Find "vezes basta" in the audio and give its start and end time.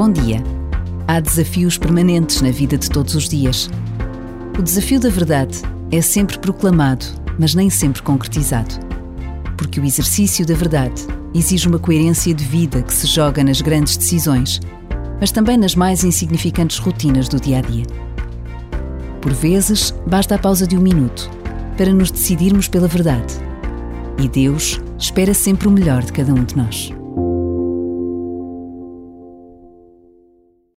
19.34-20.36